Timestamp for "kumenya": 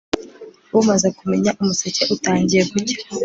1.17-1.51